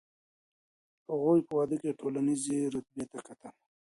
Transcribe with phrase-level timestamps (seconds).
[1.11, 3.53] هغوی په واده کي ټولنیزې رتبې ته کتل.